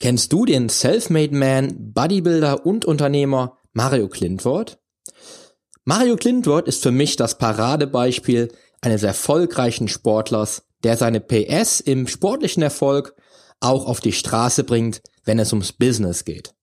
[0.00, 4.78] Kennst du den Selfmade Man, Bodybuilder und Unternehmer Mario Klintwort?
[5.84, 12.62] Mario Klintwort ist für mich das Paradebeispiel eines erfolgreichen Sportlers, der seine PS im sportlichen
[12.62, 13.16] Erfolg
[13.58, 16.54] auch auf die Straße bringt, wenn es ums Business geht.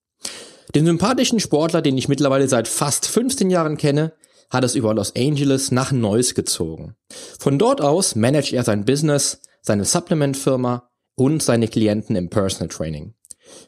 [0.74, 4.14] Den sympathischen Sportler, den ich mittlerweile seit fast 15 Jahren kenne,
[4.48, 6.94] hat es über Los Angeles nach Neuss gezogen.
[7.38, 13.14] Von dort aus managt er sein Business, seine Supplement-Firma und seine Klienten im Personal Training.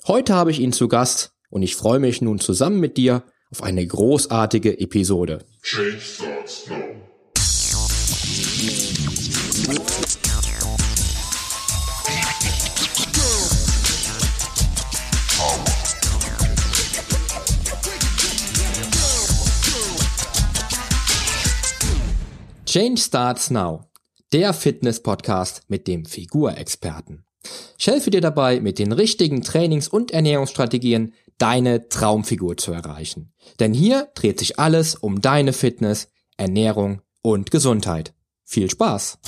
[0.07, 3.63] Heute habe ich ihn zu Gast und ich freue mich nun zusammen mit dir auf
[3.63, 5.45] eine großartige Episode.
[5.63, 6.99] Change starts now.
[22.69, 23.87] Change Starts Now,
[24.31, 27.25] der Fitness-Podcast mit dem Figurexperten.
[27.81, 33.33] Ich helfe dir dabei, mit den richtigen Trainings- und Ernährungsstrategien deine Traumfigur zu erreichen.
[33.61, 38.15] Denn hier dreht sich alles um deine Fitness, Ernährung und Gesundheit.
[38.43, 39.21] Viel Spaß!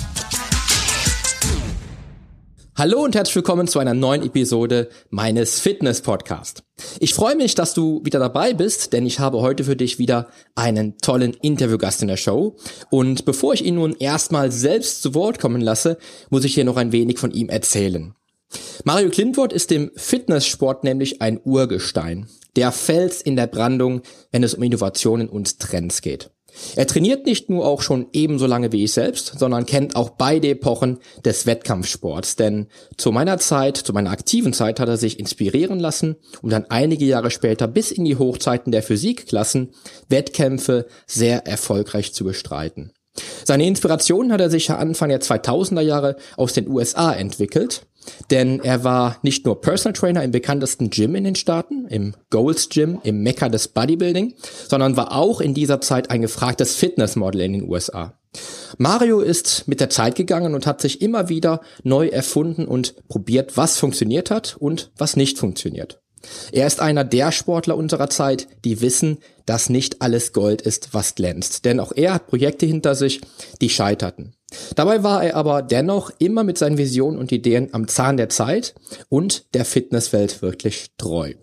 [2.75, 6.65] Hallo und herzlich willkommen zu einer neuen Episode meines Fitness Podcast.
[6.99, 10.29] Ich freue mich, dass du wieder dabei bist, denn ich habe heute für dich wieder
[10.57, 12.57] einen tollen Interviewgast in der Show.
[12.91, 15.99] Und bevor ich ihn nun erstmal selbst zu Wort kommen lasse,
[16.31, 18.17] muss ich hier noch ein wenig von ihm erzählen.
[18.85, 24.55] Mario Klintwort ist im Fitnesssport nämlich ein Urgestein, der Fels in der Brandung, wenn es
[24.55, 26.31] um Innovationen und Trends geht.
[26.77, 30.49] Er trainiert nicht nur auch schon ebenso lange wie ich selbst, sondern kennt auch beide
[30.49, 32.37] Epochen des Wettkampfsports.
[32.37, 36.67] Denn zu meiner Zeit, zu meiner aktiven Zeit hat er sich inspirieren lassen, um dann
[36.69, 39.71] einige Jahre später bis in die Hochzeiten der Physikklassen
[40.09, 42.93] Wettkämpfe sehr erfolgreich zu bestreiten.
[43.45, 47.87] Seine Inspiration hat er sich Anfang der 2000er Jahre aus den USA entwickelt
[48.31, 52.69] denn er war nicht nur Personal Trainer im bekanntesten Gym in den Staaten, im Gold's
[52.69, 54.35] Gym, im Mekka des Bodybuilding,
[54.69, 58.15] sondern war auch in dieser Zeit ein gefragtes Fitnessmodel in den USA.
[58.79, 63.57] Mario ist mit der Zeit gegangen und hat sich immer wieder neu erfunden und probiert,
[63.57, 66.00] was funktioniert hat und was nicht funktioniert.
[66.53, 71.15] Er ist einer der Sportler unserer Zeit, die wissen, dass nicht alles Gold ist, was
[71.15, 71.65] glänzt.
[71.65, 73.21] Denn auch er hat Projekte hinter sich,
[73.61, 74.35] die scheiterten.
[74.75, 78.75] Dabei war er aber dennoch immer mit seinen Visionen und Ideen am Zahn der Zeit
[79.09, 81.35] und der Fitnesswelt wirklich treu.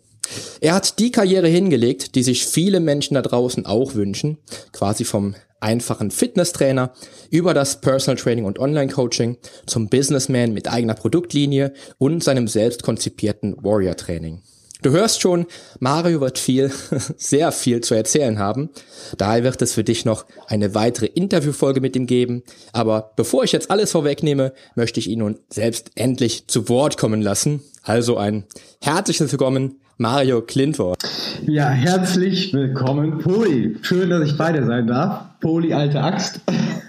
[0.59, 4.37] Er hat die Karriere hingelegt, die sich viele Menschen da draußen auch wünschen,
[4.73, 6.93] quasi vom einfachen Fitnesstrainer
[7.29, 12.83] über das Personal Training und Online Coaching zum Businessman mit eigener Produktlinie und seinem selbst
[12.83, 14.43] konzipierten Warrior Training.
[14.83, 15.47] Du hörst schon,
[15.79, 16.71] Mario wird viel,
[17.17, 18.69] sehr viel zu erzählen haben.
[19.17, 22.43] Daher wird es für dich noch eine weitere Interviewfolge mit ihm geben.
[22.73, 27.23] Aber bevor ich jetzt alles vorwegnehme, möchte ich ihn nun selbst endlich zu Wort kommen
[27.23, 27.61] lassen.
[27.81, 28.43] Also ein
[28.79, 31.01] herzliches Willkommen, Mario Klintwort.
[31.47, 33.77] Ja, herzlich willkommen, Poli.
[33.81, 35.39] Schön, dass ich bei dir sein darf.
[35.39, 36.39] Poli, alte Axt.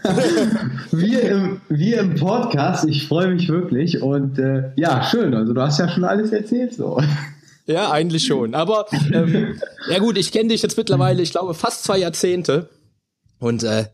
[0.93, 4.03] wir, im, wir im Podcast, ich freue mich wirklich.
[4.03, 5.33] Und äh, ja, schön.
[5.33, 7.01] Also du hast ja schon alles erzählt so.
[7.69, 8.55] Ja, eigentlich schon.
[8.55, 12.71] Aber ähm, ja gut, ich kenne dich jetzt mittlerweile, ich glaube, fast zwei Jahrzehnte.
[13.41, 13.85] Und äh,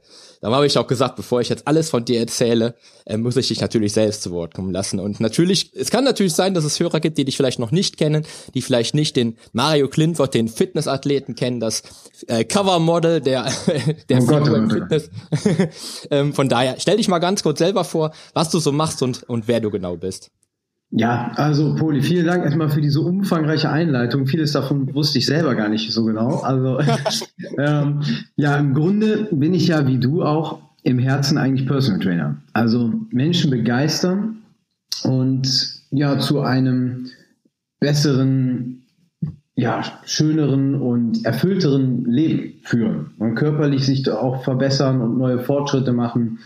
[0.40, 3.48] da habe ich auch gesagt, bevor ich jetzt alles von dir erzähle, äh, muss ich
[3.48, 5.00] dich natürlich selbst zu Wort kommen lassen.
[5.00, 7.96] Und natürlich, es kann natürlich sein, dass es Hörer gibt, die dich vielleicht noch nicht
[7.96, 8.24] kennen,
[8.54, 11.82] die vielleicht nicht den Mario Klintworth, den Fitnessathleten kennen, das
[12.28, 13.50] äh, Covermodel der
[14.08, 15.10] der oh Gott, oh Fitness.
[16.10, 19.24] ähm, von daher, stell dich mal ganz kurz selber vor, was du so machst und
[19.24, 20.30] und wer du genau bist.
[20.96, 24.28] Ja, also Poli, vielen Dank erstmal für diese umfangreiche Einleitung.
[24.28, 26.36] Vieles davon wusste ich selber gar nicht so genau.
[26.36, 26.78] Also
[27.58, 28.02] ähm,
[28.36, 32.36] ja, im Grunde bin ich ja wie du auch im Herzen eigentlich Personal Trainer.
[32.52, 34.44] Also Menschen begeistern
[35.02, 37.06] und ja zu einem
[37.80, 38.84] besseren,
[39.56, 46.38] ja schöneren und erfüllteren Leben führen und körperlich sich auch verbessern und neue Fortschritte machen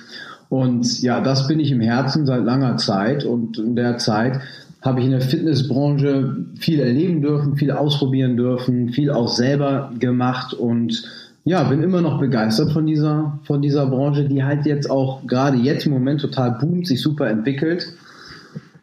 [0.48, 3.24] und ja, das bin ich im Herzen seit langer Zeit.
[3.24, 4.40] Und in der Zeit
[4.80, 10.54] habe ich in der Fitnessbranche viel erleben dürfen, viel ausprobieren dürfen, viel auch selber gemacht
[10.54, 11.02] und
[11.44, 15.56] ja, bin immer noch begeistert von dieser, von dieser Branche, die halt jetzt auch gerade
[15.56, 17.90] jetzt im Moment total boomt, sich super entwickelt.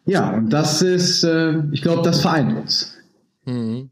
[0.04, 2.96] Ja, und das ist, äh, ich glaube, das vereint uns.
[3.44, 3.90] Mhm.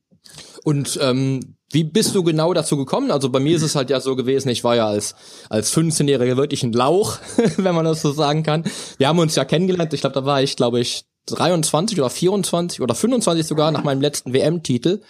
[0.64, 3.11] Und ähm, wie bist du genau dazu gekommen?
[3.11, 5.14] Also bei mir ist es halt ja so gewesen, ich war ja als,
[5.50, 7.19] als 15-Jähriger wirklich ein Lauch,
[7.56, 8.64] wenn man das so sagen kann.
[8.96, 12.81] Wir haben uns ja kennengelernt, ich glaube, da war ich, glaube ich, 23 oder 24
[12.81, 15.02] oder 25 sogar nach meinem letzten WM-Titel.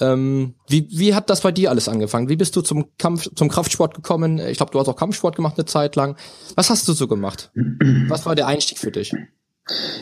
[0.00, 2.28] Ähm, wie, wie hat das bei dir alles angefangen?
[2.28, 4.38] Wie bist du zum Kampf, zum Kraftsport gekommen?
[4.38, 6.16] Ich glaube, du hast auch Kampfsport gemacht eine Zeit lang.
[6.56, 7.52] Was hast du so gemacht?
[8.08, 9.12] Was war der Einstieg für dich?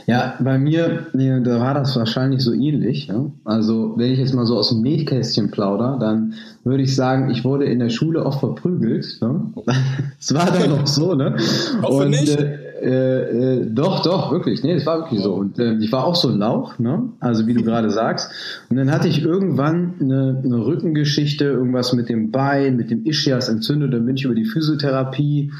[0.06, 3.08] Ja, bei mir, nee, da war das wahrscheinlich so ähnlich.
[3.08, 3.26] Ja?
[3.44, 6.34] Also, wenn ich jetzt mal so aus dem Nähkästchen plauder, dann
[6.64, 9.18] würde ich sagen, ich wurde in der Schule oft verprügelt.
[9.20, 9.52] Ne?
[10.20, 11.36] Es war dann noch so, ne?
[11.82, 12.40] Und, nicht.
[12.40, 14.62] Äh, äh, äh, doch, doch, wirklich.
[14.62, 15.34] Nee, es war wirklich so.
[15.34, 17.10] Und äh, ich war auch so ein Lauch, ne?
[17.20, 18.30] Also wie du gerade sagst.
[18.70, 23.48] Und dann hatte ich irgendwann eine, eine Rückengeschichte, irgendwas mit dem Bein, mit dem Ischias
[23.48, 23.92] entzündet.
[23.92, 25.52] Dann bin ich über die Physiotherapie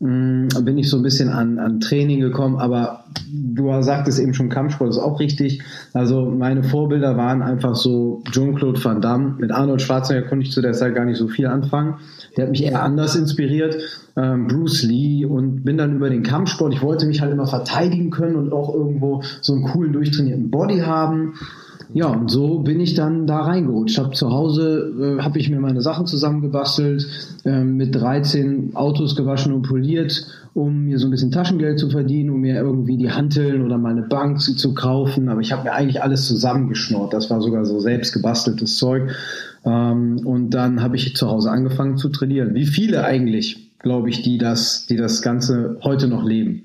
[0.00, 4.34] mh, mm, bin ich so ein bisschen an, an Training gekommen, aber du sagtest eben
[4.34, 5.62] schon, Kampfsport ist auch richtig.
[5.92, 9.36] Also meine Vorbilder waren einfach so Jean-Claude Van Damme.
[9.38, 11.96] Mit Arnold Schwarzenegger konnte ich zu der Zeit gar nicht so viel anfangen.
[12.36, 13.76] Der hat mich eher anders inspiriert.
[14.16, 16.72] Ähm, Bruce Lee und bin dann über den Kampfsport.
[16.72, 20.80] Ich wollte mich halt immer verteidigen können und auch irgendwo so einen coolen, durchtrainierten Body
[20.80, 21.34] haben.
[21.94, 23.98] Ja, und so bin ich dann da reingerutscht.
[23.98, 27.06] Hab zu Hause äh, habe ich mir meine Sachen zusammengebastelt,
[27.44, 32.30] äh, mit 13 Autos gewaschen und poliert, um mir so ein bisschen Taschengeld zu verdienen,
[32.30, 35.30] um mir irgendwie die Hanteln oder mal eine Bank zu, zu kaufen.
[35.30, 37.14] Aber ich habe mir eigentlich alles zusammengeschnort.
[37.14, 39.10] Das war sogar so selbst gebasteltes Zeug.
[39.64, 42.54] Ähm, und dann habe ich zu Hause angefangen zu trainieren.
[42.54, 46.64] Wie viele eigentlich, glaube ich, die das, die das Ganze heute noch leben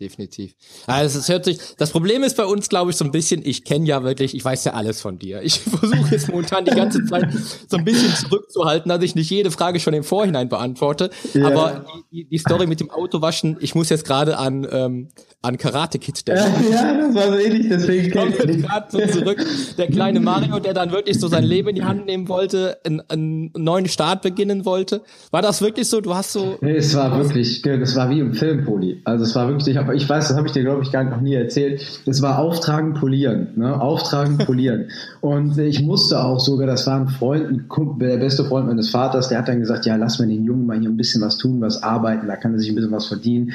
[0.00, 0.54] definitiv.
[0.86, 3.64] Also es hört sich, das Problem ist bei uns, glaube ich, so ein bisschen, ich
[3.64, 5.42] kenne ja wirklich, ich weiß ja alles von dir.
[5.42, 7.28] Ich versuche jetzt momentan die ganze Zeit
[7.68, 11.10] so ein bisschen zurückzuhalten, dass ich nicht jede Frage schon im Vorhinein beantworte.
[11.34, 11.46] Ja.
[11.48, 15.08] Aber die, die, Story mit dem Autowaschen, ich muss jetzt gerade an, ähm,
[15.42, 16.72] an Karate Kid denken.
[16.72, 19.44] Ja, das war so ähnlich, deswegen kommt gerade so zurück.
[19.76, 23.00] Der kleine Mario, der dann wirklich so sein Leben in die Hand nehmen wollte, einen,
[23.08, 25.02] einen neuen Start beginnen wollte.
[25.30, 26.00] War das wirklich so?
[26.00, 26.58] Du hast so.
[26.60, 29.00] Nee, es war wirklich, das war wie im Film, Poli.
[29.04, 30.92] Also es war wirklich, ich habe aber ich weiß, das habe ich dir, glaube ich,
[30.92, 32.02] gar noch nie erzählt.
[32.04, 33.48] Das war Auftragen, Polieren.
[33.56, 33.80] Ne?
[33.80, 34.88] Auftragen, Polieren.
[35.22, 38.90] Und ich musste auch sogar, das war ein Freund, ein Kumpel, der beste Freund meines
[38.90, 41.38] Vaters, der hat dann gesagt, ja, lass mal den Jungen mal hier ein bisschen was
[41.38, 43.52] tun, was arbeiten, da kann er sich ein bisschen was verdienen.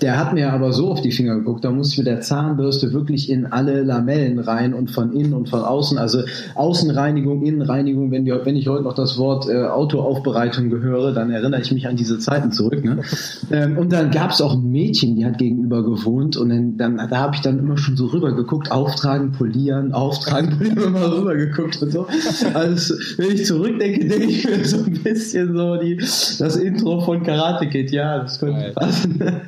[0.00, 2.92] Der hat mir aber so auf die Finger geguckt, da musste ich mit der Zahnbürste
[2.92, 6.20] wirklich in alle Lamellen rein und von innen und von außen, also
[6.54, 11.62] Außenreinigung, Innenreinigung, wenn, wir, wenn ich heute noch das Wort äh, Autoaufbereitung gehöre, dann erinnere
[11.62, 12.84] ich mich an diese Zeiten zurück.
[12.84, 13.02] Ne?
[13.50, 16.76] Ähm, und dann gab es auch ein Mädchen, die hat gegenüber gegenüber gewohnt und dann,
[16.76, 21.10] dann da habe ich dann immer schon so rüber geguckt, auftragen, polieren, auftragen, polieren, immer
[21.10, 22.06] rüber geguckt und so.
[22.54, 27.22] Also wenn ich zurückdenke, denke ich mir so ein bisschen so die, das Intro von
[27.22, 28.72] Karate Kid, ja, das könnte Geil.
[28.72, 29.40] passen.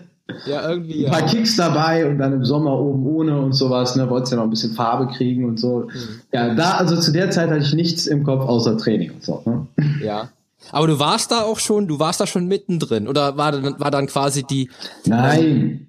[0.45, 1.03] Ja, irgendwie.
[1.03, 1.13] Ja.
[1.13, 4.39] Ein paar Kicks dabei und dann im Sommer oben ohne und sowas, ne, wolltest ja
[4.39, 5.87] noch ein bisschen Farbe kriegen und so.
[5.87, 6.21] Mhm.
[6.33, 9.43] Ja, da, also zu der Zeit hatte ich nichts im Kopf außer Training und so,
[9.45, 9.67] ne?
[10.03, 10.29] Ja.
[10.73, 14.09] Aber du warst da auch schon, du warst da schon mittendrin oder war, war dann
[14.09, 14.69] quasi die.
[15.05, 15.87] Nein,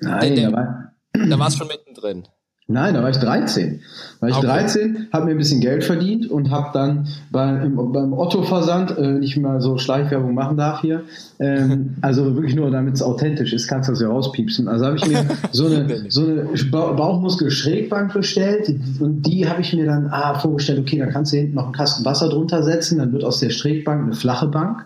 [0.00, 0.92] Nein, der, der, da war,
[1.28, 2.24] da warst schon mittendrin.
[2.70, 3.80] Nein, da war ich 13.
[4.20, 4.46] War ich okay.
[4.46, 9.14] 13, habe mir ein bisschen Geld verdient und habe dann bei, im, beim Otto-Versand, äh,
[9.14, 11.04] wenn ich mal so Schleichwerbung machen darf hier,
[11.38, 14.68] ähm, also wirklich nur damit es authentisch ist, kannst du das ja rauspiepsen.
[14.68, 18.68] Also habe ich mir so eine, so eine Bauchmuskel-Schrägbank bestellt
[19.00, 21.72] und die habe ich mir dann ah, vorgestellt, okay, da kannst du hinten noch einen
[21.72, 24.84] Kasten Wasser drunter setzen, dann wird aus der Schrägbank eine flache Bank.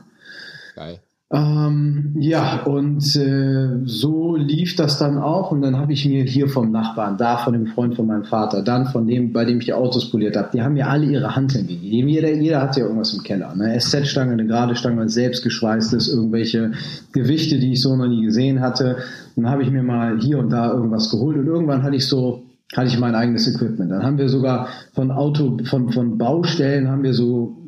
[0.77, 1.01] Geil.
[1.35, 5.51] Ähm, ja, und äh, so lief das dann auch.
[5.51, 8.63] Und dann habe ich mir hier vom Nachbarn, da von dem Freund von meinem Vater,
[8.63, 11.35] dann von dem, bei dem ich die Autos poliert habe, die haben mir alle ihre
[11.35, 12.09] Handeln gegeben.
[12.09, 13.51] Jeder, jeder hat ja irgendwas im Keller.
[13.51, 16.73] Eine SZ-Stange, eine gerade Stange, selbstgeschweißtes, irgendwelche
[17.13, 18.99] Gewichte, die ich so noch nie gesehen hatte.
[19.35, 21.39] Dann habe ich mir mal hier und da irgendwas geholt.
[21.39, 22.43] Und irgendwann hatte ich so
[22.77, 23.91] hatte ich mein eigenes Equipment.
[23.91, 27.62] Dann haben wir sogar von Auto, von, von Baustellen haben wir so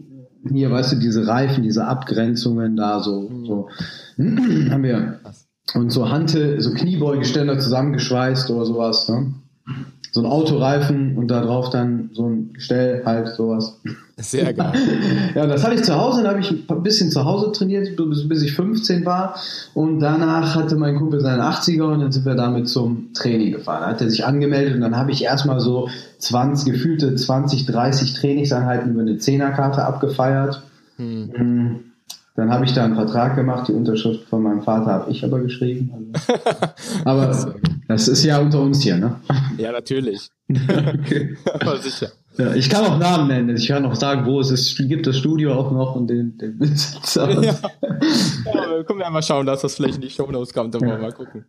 [0.51, 3.69] hier, weißt du, diese Reifen, diese Abgrenzungen da so, so.
[4.19, 5.21] Haben wir.
[5.75, 9.35] Und so Hantel, so Kniebeugeständer zusammengeschweißt oder sowas, ne?
[10.15, 13.81] So ein Autoreifen und da drauf dann so ein Gestell, halt sowas.
[14.17, 14.73] Sehr geil.
[15.35, 18.29] ja, das hatte ich zu Hause, dann habe ich ein bisschen zu Hause trainiert, bis,
[18.29, 19.35] bis, ich 15 war.
[19.75, 23.81] Und danach hatte mein Kumpel seinen 80er und dann sind wir damit zum Training gefahren.
[23.81, 28.15] Da hat er sich angemeldet und dann habe ich erstmal so 20, gefühlte 20, 30
[28.15, 30.63] Trainingseinheiten über eine Zehnerkarte abgefeiert.
[30.97, 31.33] Hm.
[31.35, 31.81] hm.
[32.37, 35.41] Dann habe ich da einen Vertrag gemacht, die Unterschrift von meinem Vater habe ich aber
[35.41, 36.13] geschrieben.
[36.15, 36.41] Also.
[37.05, 37.55] aber
[37.89, 39.21] das ist ja unter uns hier, ne?
[39.59, 40.29] Ja, natürlich.
[40.51, 41.37] okay.
[41.61, 42.09] aber sicher.
[42.37, 43.57] Ja, ich kann auch Namen nennen.
[43.57, 44.77] Ich kann auch sagen, wo es ist.
[44.77, 47.31] Gibt das Studio auch noch und den, den Besitzer.
[47.43, 47.55] Ja.
[48.53, 50.75] ja, können wir mal schauen, dass das vielleicht in die Show Notes kommt.
[50.75, 50.99] Dann ja.
[50.99, 51.45] mal gucken.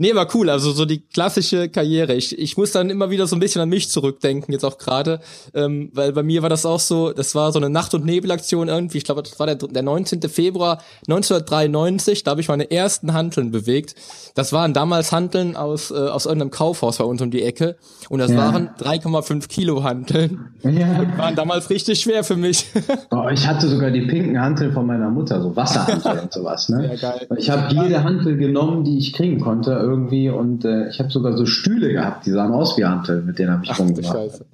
[0.00, 0.48] Nee, war cool.
[0.48, 2.14] Also so die klassische Karriere.
[2.14, 5.20] Ich, ich muss dann immer wieder so ein bisschen an mich zurückdenken, jetzt auch gerade,
[5.52, 8.68] ähm, weil bei mir war das auch so, das war so eine Nacht- und Nebelaktion
[8.68, 8.96] irgendwie.
[8.96, 10.22] Ich glaube, das war der, der 19.
[10.22, 12.24] Februar 1993.
[12.24, 13.94] Da habe ich meine ersten Hanteln bewegt.
[14.34, 17.76] Das waren damals Hanteln aus, äh, aus irgendeinem Kaufhaus bei uns um die Ecke.
[18.08, 18.38] Und das ja.
[18.38, 20.48] waren 3,5 Kilo Hanteln.
[20.62, 20.98] Ja.
[20.98, 22.66] Und waren damals richtig schwer für mich.
[23.12, 26.68] Oh, ich hatte sogar die pinken Hanteln von meiner Mutter, so Wasserhanteln und sowas.
[26.68, 26.86] Ne?
[26.86, 27.26] Ja, geil.
[27.36, 31.36] Ich habe jede Hantel genommen, die ich kriegen konnte irgendwie und äh, ich habe sogar
[31.36, 34.14] so Stühle gehabt, die sahen aus wie Hantel, mit denen habe ich Ach, rumgemacht.
[34.14, 34.46] Scheiße.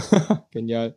[0.50, 0.94] Genial.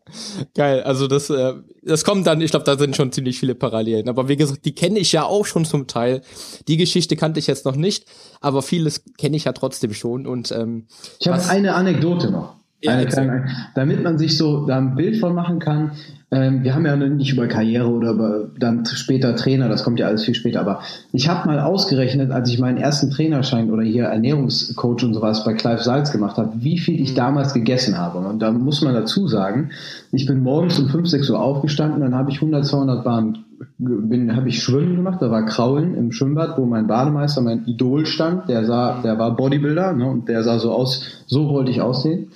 [0.53, 0.83] Geil.
[0.83, 4.09] Also das, äh, das kommt dann, ich glaube, da sind schon ziemlich viele Parallelen.
[4.09, 6.21] Aber wie gesagt, die kenne ich ja auch schon zum Teil.
[6.67, 8.05] Die Geschichte kannte ich jetzt noch nicht,
[8.41, 10.27] aber vieles kenne ich ja trotzdem schon.
[10.27, 10.87] Und ähm,
[11.19, 12.55] ich habe eine Anekdote noch.
[12.81, 15.91] Ja, kleine, damit man sich so da ein Bild von machen kann,
[16.31, 20.07] ähm, wir haben ja nicht über Karriere oder über dann später Trainer, das kommt ja
[20.07, 20.81] alles viel später, aber
[21.13, 25.53] ich habe mal ausgerechnet, als ich meinen ersten Trainerschein oder hier Ernährungscoach und sowas bei
[25.53, 27.15] Clive Salz gemacht habe, wie viel ich mhm.
[27.15, 28.19] damals gegessen habe.
[28.19, 29.69] Und da muss man dazu sagen,
[30.11, 33.44] ich bin morgens um 5, 6 Uhr aufgestanden, dann habe ich 100, 200 Bahnen
[33.77, 38.05] bin, habe ich Schwimmen gemacht, da war Kraulen im Schwimmbad, wo mein Bademeister, mein Idol
[38.05, 41.81] stand, der sah, der war Bodybuilder, ne, und der sah so aus, so wollte ich
[41.81, 42.31] aussehen.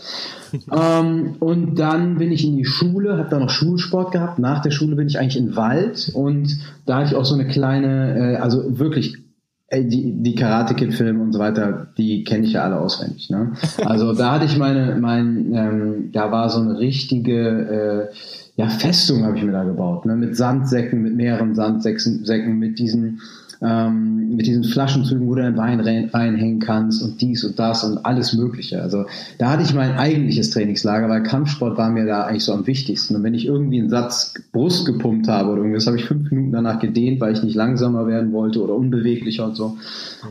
[0.71, 4.39] ähm, und dann bin ich in die Schule, habe da noch Schulsport gehabt.
[4.39, 7.35] Nach der Schule bin ich eigentlich in den Wald und da hatte ich auch so
[7.35, 9.17] eine kleine, äh, also wirklich
[9.71, 13.29] die, die Karate Kid Filme und so weiter, die kenne ich ja alle auswendig.
[13.29, 13.53] Ne?
[13.85, 18.15] Also da hatte ich meine, mein, ähm, da war so eine richtige äh,
[18.55, 20.15] ja, Festung habe ich mir da gebaut, ne?
[20.15, 23.21] mit Sandsäcken, mit mehreren Sandsäcken, mit diesen
[23.61, 27.83] ähm, mit diesen Flaschenzügen, wo du dein Wein rein, reinhängen kannst und dies und das
[27.83, 28.81] und alles Mögliche.
[28.81, 29.05] Also
[29.37, 33.15] da hatte ich mein eigentliches Trainingslager, weil Kampfsport war mir da eigentlich so am wichtigsten.
[33.15, 36.53] Und wenn ich irgendwie einen Satz Brust gepumpt habe oder irgendwas, habe ich fünf Minuten
[36.53, 39.77] danach gedehnt, weil ich nicht langsamer werden wollte oder unbeweglicher und so.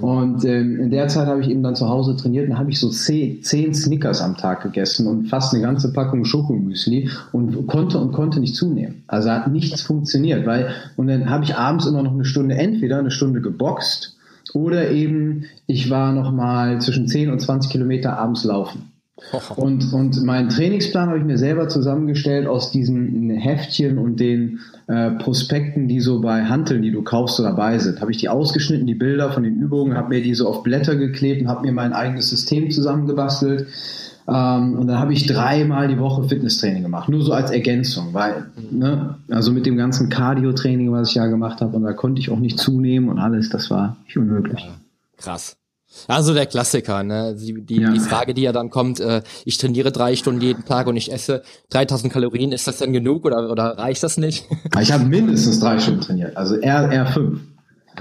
[0.01, 2.81] Und ähm, in der Zeit habe ich eben dann zu Hause trainiert und habe ich
[2.81, 7.99] so zehn, zehn Snickers am Tag gegessen und fast eine ganze Packung Schokomüsli und konnte
[7.99, 9.03] und konnte nicht zunehmen.
[9.07, 12.99] Also hat nichts funktioniert, weil und dann habe ich abends immer noch eine Stunde entweder
[12.99, 14.17] eine Stunde geboxt
[14.55, 18.93] oder eben ich war noch mal zwischen 10 und 20 Kilometer abends laufen.
[19.57, 25.11] Und, und meinen Trainingsplan habe ich mir selber zusammengestellt aus diesen Heftchen und den äh,
[25.11, 28.01] Prospekten, die so bei Hanteln, die du kaufst, so dabei sind.
[28.01, 30.95] Habe ich die ausgeschnitten, die Bilder von den Übungen, habe mir die so auf Blätter
[30.95, 33.67] geklebt und habe mir mein eigenes System zusammengebastelt.
[34.29, 38.51] Ähm, und dann habe ich dreimal die Woche Fitnesstraining gemacht, nur so als Ergänzung, weil,
[38.71, 42.31] ne, also mit dem ganzen Cardio-Training, was ich ja gemacht habe, und da konnte ich
[42.31, 44.69] auch nicht zunehmen und alles, das war unmöglich.
[45.17, 45.57] Krass.
[46.07, 47.35] Also der Klassiker, ne?
[47.35, 47.91] Die, die, ja.
[47.91, 51.11] die Frage, die ja dann kommt, äh, ich trainiere drei Stunden jeden Tag und ich
[51.11, 54.45] esse 3000 Kalorien, ist das denn genug oder, oder reicht das nicht?
[54.79, 57.41] Ich habe mindestens drei Stunden trainiert, also eher, eher fünf.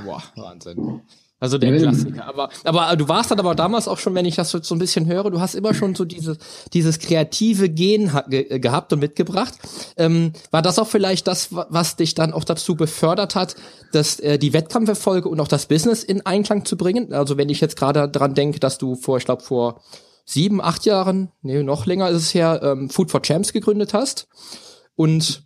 [0.05, 1.01] Boah, Wahnsinn.
[1.39, 2.25] Also der Klassiker.
[2.25, 5.05] Aber, aber du warst dann aber damals auch schon, wenn ich das so ein bisschen
[5.05, 6.37] höre, du hast immer schon so dieses,
[6.73, 9.53] dieses kreative Gen ge gehabt und mitgebracht.
[9.97, 13.55] Ähm, war das auch vielleicht das, was dich dann auch dazu befördert hat,
[13.91, 17.13] dass äh, die Wettkampferfolge und auch das Business in Einklang zu bringen?
[17.13, 19.81] Also wenn ich jetzt gerade dran denke, dass du vor, ich glaube, vor
[20.25, 24.27] sieben, acht Jahren, nee, noch länger ist es her, ähm, Food for Champs gegründet hast.
[24.95, 25.43] Und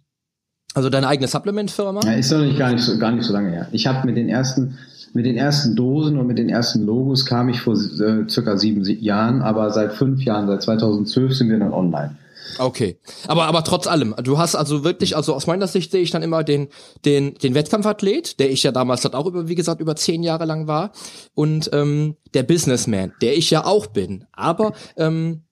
[0.74, 2.00] also deine eigene Supplement-Firma?
[2.06, 3.68] Ja, ist doch nicht gar nicht so, gar nicht so lange her.
[3.74, 4.78] Ich habe mit den ersten
[5.14, 8.84] mit den ersten Dosen und mit den ersten Logos kam ich vor äh, circa sieben
[8.84, 12.18] Jahren, aber seit fünf Jahren, seit 2012 sind wir dann online.
[12.58, 16.12] Okay, aber aber trotz allem, du hast also wirklich, also aus meiner Sicht sehe ich
[16.12, 16.68] dann immer den
[17.06, 20.46] den den Wettkampfathlet, der ich ja damals halt auch über wie gesagt über zehn Jahre
[20.46, 20.92] lang war
[21.34, 24.26] und ähm, der Businessman, der ich ja auch bin.
[24.34, 25.44] Aber ähm,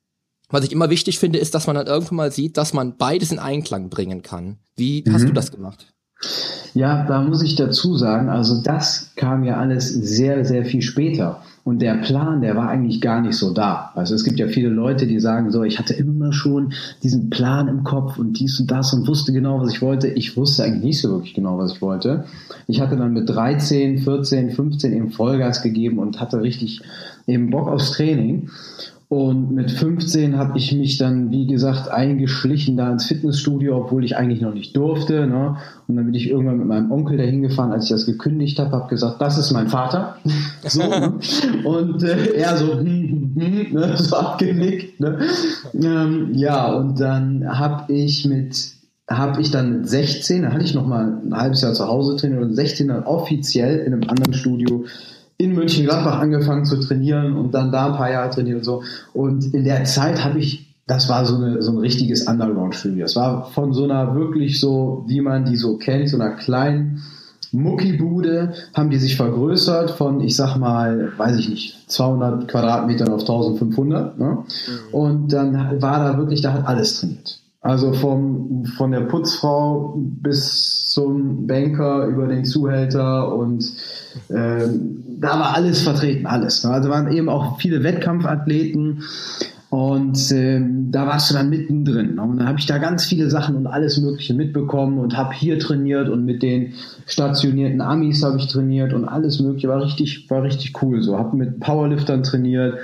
[0.49, 3.31] was ich immer wichtig finde, ist, dass man dann irgendwann mal sieht, dass man beides
[3.31, 4.57] in Einklang bringen kann.
[4.75, 5.13] Wie mhm.
[5.13, 5.93] hast du das gemacht?
[6.73, 11.41] Ja, da muss ich dazu sagen, also das kam ja alles sehr, sehr viel später.
[11.63, 13.91] Und der Plan, der war eigentlich gar nicht so da.
[13.95, 16.73] Also es gibt ja viele Leute, die sagen so, ich hatte immer schon
[17.03, 20.07] diesen Plan im Kopf und dies und das und wusste genau, was ich wollte.
[20.07, 22.25] Ich wusste eigentlich nicht so wirklich genau, was ich wollte.
[22.67, 26.81] Ich hatte dann mit 13, 14, 15 eben Vollgas gegeben und hatte richtig
[27.27, 28.49] eben Bock aufs Training.
[29.09, 34.15] Und mit 15 habe ich mich dann, wie gesagt, eingeschlichen da ins Fitnessstudio, obwohl ich
[34.15, 35.25] eigentlich noch nicht durfte.
[35.25, 35.57] Ne?
[35.87, 38.69] Und dann bin ich irgendwann mit meinem Onkel dahin gefahren, als ich das gekündigt habe,
[38.69, 40.15] habe gesagt, das ist mein Vater.
[40.61, 41.13] So, ne?
[41.63, 43.93] Und äh, er so, hm, hm, hm, ne?
[43.97, 44.99] so abgenickt.
[44.99, 45.19] Ne?
[45.73, 48.73] Ähm, ja, und dann habe ich mit
[49.09, 52.15] habe ich dann mit 16, da hatte ich noch mal ein halbes Jahr zu Hause
[52.17, 54.85] trainiert und 16 dann offiziell in einem anderen Studio
[55.39, 58.83] in Mönchengladbach angefangen zu trainieren und dann da ein paar Jahre trainiert und so.
[59.13, 63.05] Und in der Zeit habe ich, das war so, eine, so ein richtiges Underground-Studio.
[63.05, 67.01] Es war von so einer wirklich so, wie man die so kennt, so einer kleinen
[67.53, 73.21] Muckibude, haben die sich vergrößert von, ich sag mal, weiß ich nicht, 200 Quadratmetern auf
[73.21, 74.19] 1500.
[74.19, 74.25] Ne?
[74.25, 74.93] Mhm.
[74.93, 77.39] Und dann war da wirklich, da hat alles trainiert.
[77.61, 83.71] Also vom, von der Putzfrau bis zum Banker über den Zuhälter und
[84.29, 86.63] ähm, da war alles vertreten, alles.
[86.63, 86.71] Ne?
[86.71, 89.03] Also waren eben auch viele Wettkampfathleten.
[89.69, 92.15] Und ähm, da warst du dann mittendrin.
[92.15, 92.21] Ne?
[92.23, 95.59] Und dann habe ich da ganz viele Sachen und alles Mögliche mitbekommen und habe hier
[95.59, 96.73] trainiert und mit den
[97.05, 99.69] stationierten Amis habe ich trainiert und alles Mögliche.
[99.69, 101.03] War richtig, war richtig cool.
[101.03, 102.79] So, habe mit Powerliftern trainiert.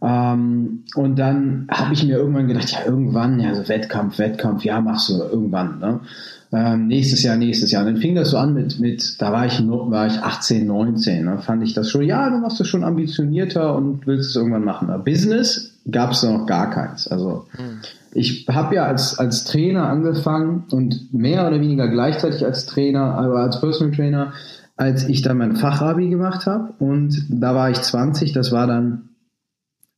[0.00, 4.80] Ähm, und dann habe ich mir irgendwann gedacht, ja, irgendwann, ja, so Wettkampf, Wettkampf, ja,
[4.80, 5.80] machst du irgendwann.
[5.80, 6.00] Ne?
[6.50, 7.84] Ähm, nächstes Jahr, nächstes Jahr.
[7.84, 11.24] Und dann fing das so an mit, mit da war ich, war ich 18, 19.
[11.24, 11.38] Ne?
[11.38, 14.88] Fand ich das schon, ja, dann machst du schon ambitionierter und willst es irgendwann machen.
[14.88, 17.08] Aber Business gab es da noch gar keins.
[17.08, 17.80] Also hm.
[18.12, 23.34] ich habe ja als, als Trainer angefangen und mehr oder weniger gleichzeitig als Trainer, also
[23.34, 24.32] als Personal Trainer,
[24.76, 26.72] als ich dann mein Fachabi gemacht habe.
[26.78, 29.08] Und da war ich 20, das war dann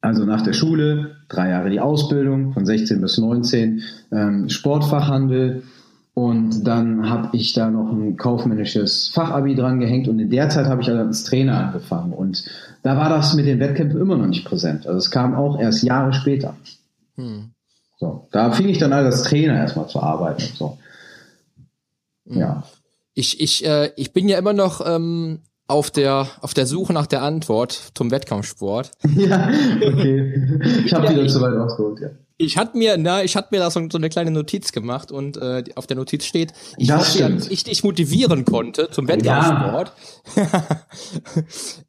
[0.01, 5.63] also nach der Schule, drei Jahre die Ausbildung von 16 bis 19, ähm, Sportfachhandel
[6.15, 10.67] und dann habe ich da noch ein kaufmännisches Fachabi dran gehängt und in der Zeit
[10.67, 12.45] habe ich dann als Trainer angefangen und
[12.83, 14.87] da war das mit den Wettkämpfen immer noch nicht präsent.
[14.87, 16.55] Also es kam auch erst Jahre später.
[17.17, 17.51] Hm.
[17.99, 20.43] So, da fing ich dann als Trainer erstmal zu arbeiten.
[20.55, 20.79] So.
[22.27, 22.39] Hm.
[22.39, 22.63] Ja.
[23.13, 27.07] Ich, ich, äh, ich bin ja immer noch ähm, auf der auf der Suche nach
[27.07, 28.91] der Antwort zum Wettkampfsport.
[29.17, 30.61] ja, okay.
[30.85, 32.09] Ich habe wieder zu weit ausgeholt, ja.
[32.43, 35.37] Ich hatte mir, na, ich hatte mir da so, so, eine kleine Notiz gemacht und
[35.37, 36.91] äh, auf der Notiz steht, ich
[37.51, 39.93] ich dich motivieren konnte zum Wettkampfsport.
[40.37, 40.79] Ja.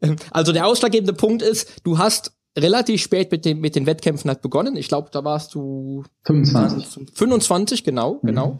[0.31, 4.41] also der ausschlaggebende Punkt ist, du hast relativ spät mit, dem, mit den Wettkämpfen halt
[4.41, 4.75] begonnen.
[4.75, 7.15] Ich glaube, da warst du 25.
[7.15, 8.27] 25, genau, mhm.
[8.27, 8.59] genau.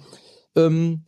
[0.55, 1.05] Ähm,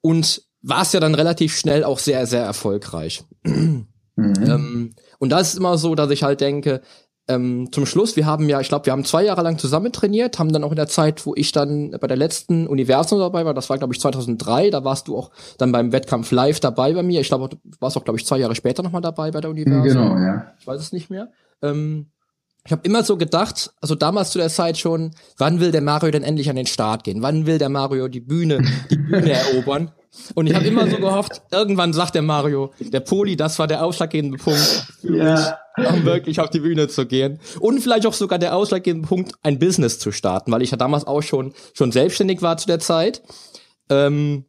[0.00, 3.24] und warst ja dann relativ schnell auch sehr, sehr erfolgreich.
[3.44, 3.86] Mhm.
[4.16, 6.80] Ähm, und das ist immer so, dass ich halt denke,
[7.28, 10.38] ähm, zum Schluss, wir haben ja, ich glaube, wir haben zwei Jahre lang zusammen trainiert,
[10.38, 13.54] haben dann auch in der Zeit, wo ich dann bei der letzten Universum dabei war,
[13.54, 17.02] das war, glaube ich, 2003, da warst du auch dann beim Wettkampf live dabei bei
[17.02, 17.20] mir.
[17.20, 19.82] Ich glaube, du warst auch, glaube ich, zwei Jahre später nochmal dabei bei der Universum.
[19.82, 20.52] Genau, ja.
[20.58, 21.30] Ich weiß es nicht mehr.
[21.62, 22.06] Ähm,
[22.64, 26.10] ich habe immer so gedacht, also damals zu der Zeit schon, wann will der Mario
[26.10, 27.22] denn endlich an den Start gehen?
[27.22, 29.92] Wann will der Mario die Bühne, die Bühne erobern?
[30.34, 33.84] Und ich habe immer so gehofft, irgendwann sagt der Mario, der Poli, das war der
[33.84, 35.58] ausschlaggebende Punkt, ja.
[35.76, 37.40] um wirklich auf die Bühne zu gehen.
[37.60, 41.06] Und vielleicht auch sogar der ausschlaggebende Punkt, ein Business zu starten, weil ich ja damals
[41.06, 43.22] auch schon, schon selbstständig war zu der Zeit.
[43.90, 44.44] Ähm,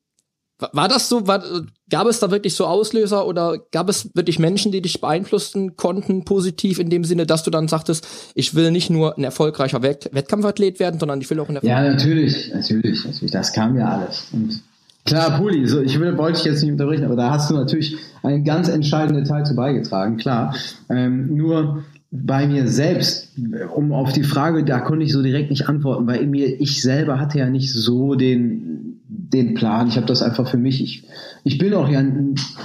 [0.74, 1.42] war das so, war,
[1.90, 6.26] gab es da wirklich so Auslöser oder gab es wirklich Menschen, die dich beeinflussen konnten,
[6.26, 10.10] positiv in dem Sinne, dass du dann sagtest, ich will nicht nur ein erfolgreicher Wett
[10.12, 13.88] Wettkampfathlet werden, sondern ich will auch ein erfolgreicher Ja, natürlich, natürlich, natürlich, das kam ja
[13.88, 14.28] alles.
[14.34, 14.62] Und
[15.10, 17.98] Klar, Puli, so, ich will, wollte dich jetzt nicht unterbrechen, aber da hast du natürlich
[18.22, 20.56] einen ganz entscheidenden Teil zu beigetragen, klar.
[20.90, 23.34] Ähm, nur bei mir selbst,
[23.76, 27.20] um auf die Frage, da konnte ich so direkt nicht antworten, weil mir, ich selber
[27.20, 29.88] hatte ja nicht so den, den Plan.
[29.88, 31.04] Ich habe das einfach für mich, ich,
[31.44, 32.04] ich bin auch ja,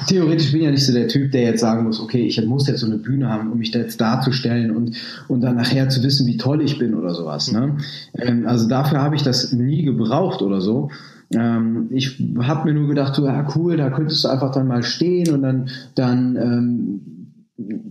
[0.06, 2.80] theoretisch bin ja nicht so der Typ, der jetzt sagen muss, okay, ich muss jetzt
[2.80, 4.96] so eine Bühne haben, um mich da jetzt darzustellen und,
[5.28, 7.52] und dann nachher zu wissen, wie toll ich bin oder sowas.
[7.52, 7.76] Ne?
[8.14, 10.90] Ähm, also dafür habe ich das nie gebraucht oder so.
[11.34, 14.82] Ähm, ich habe mir nur gedacht, so, ja cool, da könntest du einfach dann mal
[14.82, 17.00] stehen und dann, dann ähm,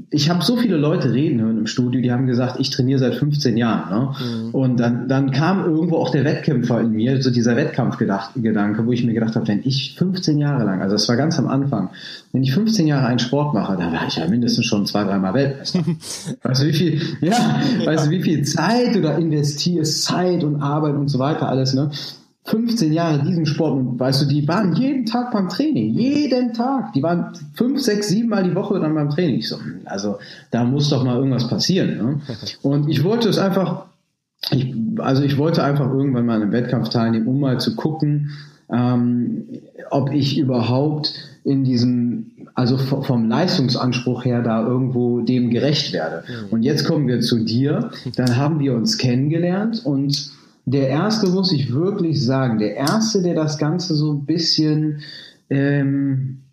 [0.09, 3.15] ich habe so viele Leute reden hören im Studio, die haben gesagt, ich trainiere seit
[3.15, 3.89] 15 Jahren.
[3.89, 4.15] Ne?
[4.19, 4.49] Mhm.
[4.51, 9.05] Und dann, dann kam irgendwo auch der Wettkämpfer in mir, so dieser Wettkampfgedanke, wo ich
[9.05, 11.89] mir gedacht habe, wenn ich 15 Jahre lang, also das war ganz am Anfang,
[12.33, 15.33] wenn ich 15 Jahre einen Sport mache, dann war ich ja mindestens schon zwei, dreimal
[15.33, 15.79] Weltmeister.
[16.43, 20.61] weißt du, wie viel, ja, weißt du, wie viel Zeit du da investierst, Zeit und
[20.61, 21.89] Arbeit und so weiter, alles, ne?
[22.45, 26.91] 15 Jahre diesen Sport und weißt du, die waren jeden Tag beim Training, jeden Tag.
[26.91, 29.41] Die waren fünf, sechs, sieben Mal die Woche dann beim Training.
[29.41, 30.17] So, hm, also
[30.51, 31.97] da muss doch mal irgendwas passieren.
[31.97, 32.21] Ne?
[32.61, 33.85] Und ich wollte es einfach,
[34.51, 38.31] ich, also ich wollte einfach irgendwann mal an einem Wettkampf teilnehmen, um mal zu gucken,
[38.69, 39.45] ähm,
[39.89, 41.13] ob ich überhaupt
[41.45, 46.23] in diesem, also vom Leistungsanspruch her da irgendwo dem gerecht werde.
[46.27, 46.49] Mhm.
[46.51, 50.31] Und jetzt kommen wir zu dir, dann haben wir uns kennengelernt und
[50.65, 55.01] der erste muss ich wirklich sagen, der erste, der das Ganze so ein bisschen
[55.49, 56.43] ähm,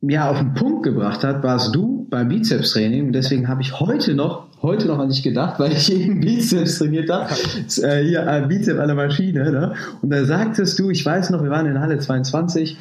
[0.00, 3.06] ja, auf den Punkt gebracht hat, warst du beim Bizeps-Training.
[3.06, 6.78] Und deswegen habe ich heute noch, heute noch an dich gedacht, weil ich eben Bizeps
[6.78, 7.34] trainiert habe.
[7.82, 9.50] Äh, hier, äh, Bizeps an der Maschine.
[9.50, 9.74] Ne?
[10.00, 12.76] Und da sagtest du, ich weiß noch, wir waren in Halle 22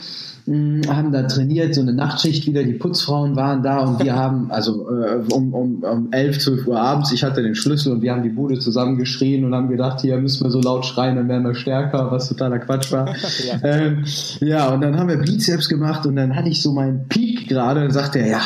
[0.48, 4.90] haben da trainiert, so eine Nachtschicht wieder, die Putzfrauen waren da und wir haben, also
[4.90, 8.24] äh, um, um, um 11, 12 Uhr abends, ich hatte den Schlüssel und wir haben
[8.24, 11.54] die Bude zusammengeschrien und haben gedacht, hier müssen wir so laut schreien, dann werden wir
[11.54, 13.10] stärker, was totaler Quatsch war.
[13.48, 13.60] ja.
[13.62, 14.06] Ähm,
[14.40, 17.84] ja, und dann haben wir Bizeps gemacht und dann hatte ich so meinen Peak gerade
[17.84, 18.42] und sagte er, ja,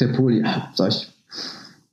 [0.00, 1.08] der Poli, ja, sag ich,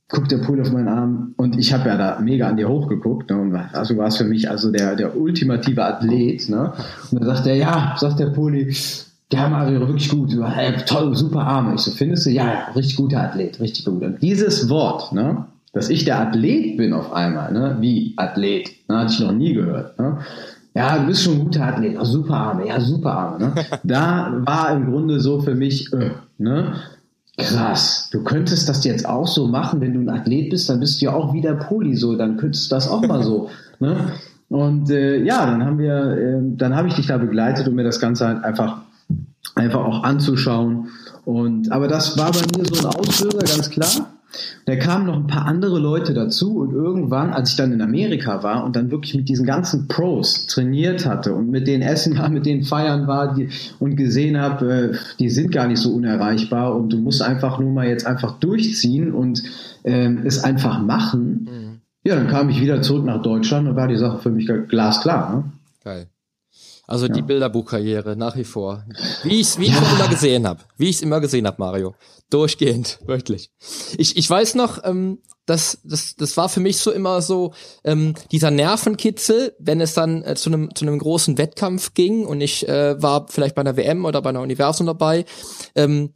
[0.10, 3.30] guckt der Poli auf meinen Arm und ich habe ja da mega an dir hochgeguckt
[3.30, 6.50] ne, und also war es für mich also der, der ultimative Athlet.
[6.50, 6.74] Ne?
[7.12, 8.76] Und dann sagt er, ja, sagt der Poli,
[9.36, 11.76] ja, Mario, wirklich gut, du hast toll, super Arme.
[11.76, 12.32] Ich so, findest du?
[12.32, 14.02] Ja, ja, richtig guter Athlet, richtig gut.
[14.02, 17.78] Und dieses Wort, ne, dass ich der Athlet bin auf einmal, ne?
[17.82, 19.00] wie Athlet, ne?
[19.00, 20.00] hatte ich noch nie gehört.
[20.00, 20.20] Ne?
[20.74, 23.40] Ja, du bist schon ein guter Athlet, oh, super Arme, ja, super Arme.
[23.40, 23.56] Ne?
[23.84, 26.76] Da war im Grunde so für mich, äh, ne?
[27.38, 31.02] krass, du könntest das jetzt auch so machen, wenn du ein Athlet bist, dann bist
[31.02, 33.50] du ja auch wieder Poli so, dann könntest du das auch mal so.
[33.80, 34.14] Ne?
[34.48, 37.84] Und äh, ja, dann haben wir, äh, dann habe ich dich da begleitet, um mir
[37.84, 38.84] das Ganze halt einfach,
[39.56, 40.90] einfach auch anzuschauen.
[41.24, 44.12] Und aber das war bei mir so ein Auslöser, ganz klar.
[44.66, 48.44] Da kamen noch ein paar andere Leute dazu und irgendwann, als ich dann in Amerika
[48.44, 52.30] war und dann wirklich mit diesen ganzen Pros trainiert hatte und mit denen essen war,
[52.30, 56.76] mit denen feiern war die, und gesehen habe, äh, die sind gar nicht so unerreichbar
[56.76, 59.44] und du musst einfach nur mal jetzt einfach durchziehen und
[59.84, 61.48] ähm, es einfach machen.
[61.50, 61.82] Mhm.
[62.04, 65.36] Ja, dann kam ich wieder zurück nach Deutschland und war die Sache für mich glasklar.
[65.36, 65.44] Ne?
[65.84, 66.08] Geil.
[66.88, 67.14] Also ja.
[67.14, 68.86] die Bilderbuchkarriere nach wie vor.
[69.24, 69.78] Wie ich es wie ja.
[69.78, 70.62] immer gesehen habe.
[70.78, 71.96] Wie ich es immer gesehen habe, Mario.
[72.30, 73.52] Durchgehend, wirklich.
[73.98, 78.16] Ich, ich weiß noch, ähm, das, das, das war für mich so immer so ähm,
[78.32, 82.68] dieser Nervenkitzel, wenn es dann äh, zu einem zu einem großen Wettkampf ging und ich
[82.68, 85.26] äh, war vielleicht bei einer WM oder bei einer Universum dabei.
[85.76, 86.12] Ähm,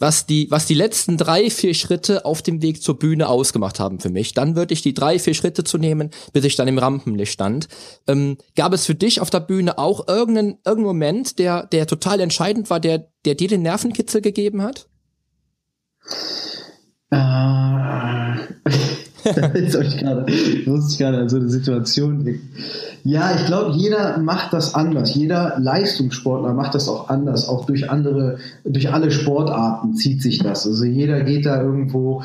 [0.00, 4.00] was die, was die letzten drei, vier Schritte auf dem Weg zur Bühne ausgemacht haben
[4.00, 4.32] für mich.
[4.32, 7.68] Dann würde ich die drei, vier Schritte zu nehmen, bis ich dann im Rampenlicht stand.
[8.08, 12.20] Ähm, gab es für dich auf der Bühne auch irgendeinen, irgendeinen Moment, der, der total
[12.20, 14.88] entscheidend war, der, der dir den Nervenkitzel gegeben hat?
[17.10, 17.20] Äh,
[19.54, 19.98] jetzt ich
[20.98, 22.40] gerade, so eine Situation.
[23.04, 25.14] Ja, ich glaube, jeder macht das anders.
[25.14, 27.48] Jeder Leistungssportler macht das auch anders.
[27.48, 30.66] Auch durch andere, durch alle Sportarten zieht sich das.
[30.66, 32.22] Also jeder geht da irgendwo.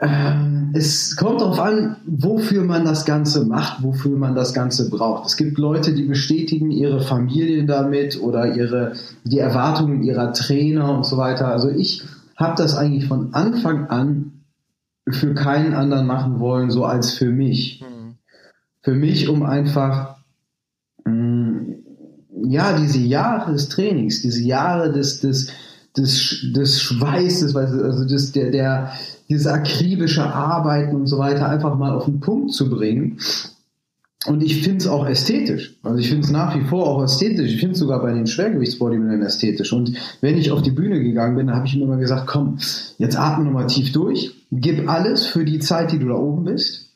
[0.00, 5.26] Ähm, es kommt darauf an, wofür man das Ganze macht, wofür man das Ganze braucht.
[5.26, 8.92] Es gibt Leute, die bestätigen ihre Familien damit oder ihre,
[9.24, 11.48] die Erwartungen ihrer Trainer und so weiter.
[11.48, 12.04] Also ich
[12.36, 14.37] habe das eigentlich von Anfang an
[15.10, 17.82] für keinen anderen machen wollen, so als für mich.
[17.82, 18.14] Mhm.
[18.82, 20.16] Für mich, um einfach
[21.04, 21.72] mm,
[22.44, 25.52] ja diese Jahre des Trainings, diese Jahre des des
[25.96, 28.92] des, des Schweißes, also des, der, der,
[29.28, 33.18] dieses akribische Arbeiten und so weiter einfach mal auf den Punkt zu bringen
[34.26, 35.76] und ich finde es auch ästhetisch.
[35.82, 37.52] Also ich finde es nach wie vor auch ästhetisch.
[37.52, 39.72] Ich finde es sogar bei den Schwergewichtsbodybuildern ästhetisch.
[39.72, 42.58] Und wenn ich auf die Bühne gegangen bin, habe ich mir immer gesagt, komm,
[42.98, 46.92] jetzt atme nochmal tief durch, gib alles für die Zeit, die du da oben bist.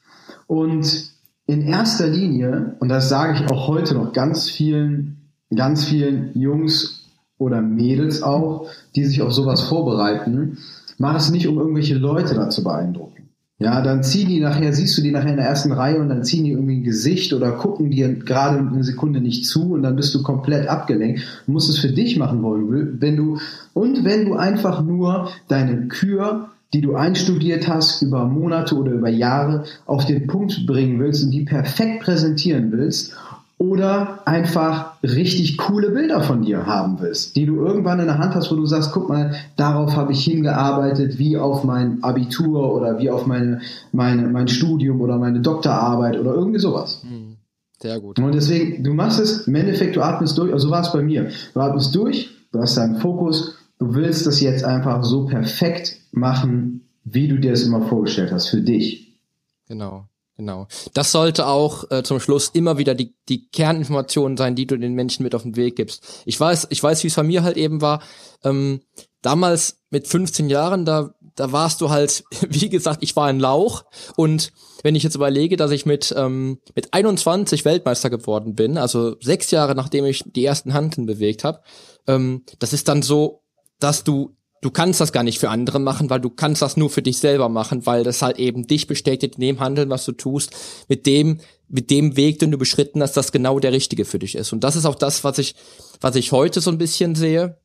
[0.46, 1.10] Und
[1.46, 7.06] in erster Linie, und das sage ich auch heute noch ganz vielen, ganz vielen Jungs
[7.38, 10.58] oder Mädels auch, die sich auf sowas vorbereiten,
[10.98, 13.22] mach es nicht, um irgendwelche Leute da zu beeindrucken.
[13.58, 16.24] Ja, dann ziehen die nachher, siehst du die nachher in der ersten Reihe und dann
[16.24, 19.94] ziehen die irgendwie ein Gesicht oder gucken dir gerade eine Sekunde nicht zu und dann
[19.94, 21.22] bist du komplett abgelenkt.
[21.46, 23.38] Du musst es für dich machen wollen, wenn du,
[23.72, 29.08] und wenn du einfach nur deine Kür, die du einstudiert hast über Monate oder über
[29.08, 33.14] Jahre, auf den Punkt bringen willst und die perfekt präsentieren willst
[33.62, 38.34] oder einfach richtig coole Bilder von dir haben willst, die du irgendwann in der Hand
[38.34, 42.98] hast, wo du sagst, guck mal, darauf habe ich hingearbeitet, wie auf mein Abitur oder
[42.98, 43.60] wie auf meine,
[43.92, 47.02] meine, mein Studium oder meine Doktorarbeit oder irgendwie sowas.
[47.08, 47.36] Hm,
[47.80, 48.18] sehr gut.
[48.18, 51.02] Und deswegen, du machst es, im Endeffekt, du atmest durch, also so war es bei
[51.02, 51.28] mir.
[51.54, 56.88] Du atmest durch, du hast deinen Fokus, du willst das jetzt einfach so perfekt machen,
[57.04, 59.18] wie du dir es immer vorgestellt hast, für dich.
[59.66, 60.06] Genau.
[60.36, 60.66] Genau.
[60.94, 64.94] Das sollte auch äh, zum Schluss immer wieder die, die Kerninformation sein, die du den
[64.94, 66.22] Menschen mit auf den Weg gibst.
[66.24, 68.02] Ich weiß, ich weiß, wie es bei mir halt eben war.
[68.42, 68.80] Ähm,
[69.20, 73.84] damals mit 15 Jahren, da, da warst du halt, wie gesagt, ich war ein Lauch.
[74.16, 79.16] Und wenn ich jetzt überlege, dass ich mit, ähm, mit 21 Weltmeister geworden bin, also
[79.20, 81.60] sechs Jahre nachdem ich die ersten Handen bewegt habe,
[82.06, 83.41] ähm, das ist dann so,
[83.82, 86.88] dass du du kannst das gar nicht für andere machen, weil du kannst das nur
[86.88, 90.12] für dich selber machen, weil das halt eben dich bestätigt in dem Handeln, was du
[90.12, 90.52] tust,
[90.88, 94.36] mit dem, mit dem Weg, den du beschritten hast, dass genau der richtige für dich
[94.36, 94.52] ist.
[94.52, 95.56] Und das ist auch das, was ich,
[96.00, 97.58] was ich heute so ein bisschen sehe,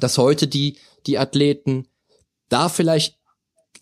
[0.00, 1.86] dass heute die, die Athleten
[2.48, 3.18] da vielleicht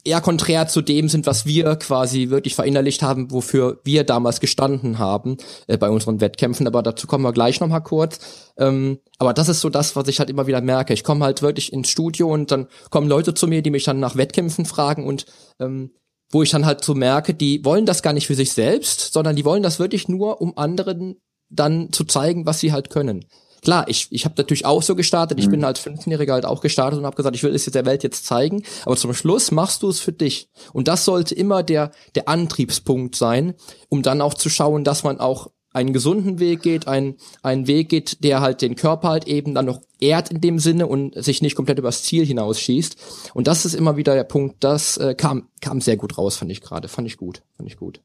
[0.04, 4.98] eher konträr zu dem sind, was wir quasi wirklich verinnerlicht haben, wofür wir damals gestanden
[4.98, 5.36] haben
[5.66, 6.66] äh, bei unseren Wettkämpfen.
[6.66, 8.18] Aber dazu kommen wir gleich nochmal kurz.
[8.56, 10.92] Ähm, aber das ist so das, was ich halt immer wieder merke.
[10.92, 14.00] Ich komme halt wirklich ins Studio und dann kommen Leute zu mir, die mich dann
[14.00, 15.26] nach Wettkämpfen fragen und
[15.60, 15.92] ähm,
[16.30, 19.36] wo ich dann halt so merke, die wollen das gar nicht für sich selbst, sondern
[19.36, 21.16] die wollen das wirklich nur, um anderen
[21.50, 23.26] dann zu zeigen, was sie halt können.
[23.62, 25.38] Klar, ich, ich habe natürlich auch so gestartet.
[25.38, 25.52] Ich mhm.
[25.52, 28.02] bin als 15-Jähriger halt auch gestartet und habe gesagt, ich will es jetzt der Welt
[28.02, 28.64] jetzt zeigen.
[28.84, 30.50] Aber zum Schluss machst du es für dich.
[30.72, 33.54] Und das sollte immer der, der Antriebspunkt sein,
[33.88, 37.88] um dann auch zu schauen, dass man auch einen gesunden Weg geht, ein, einen Weg
[37.88, 41.42] geht, der halt den Körper halt eben dann noch ehrt in dem Sinne und sich
[41.42, 42.96] nicht komplett übers Ziel hinausschießt.
[43.34, 46.50] Und das ist immer wieder der Punkt, das äh, kam, kam sehr gut raus, fand
[46.50, 46.88] ich gerade.
[46.88, 48.00] Fand ich gut, fand ich gut.